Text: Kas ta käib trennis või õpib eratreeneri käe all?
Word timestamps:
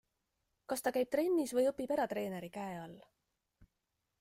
Kas 0.71 0.81
ta 0.85 0.93
käib 0.95 1.11
trennis 1.15 1.53
või 1.59 1.67
õpib 1.73 1.95
eratreeneri 1.97 2.51
käe 2.57 2.75
all? 2.87 2.99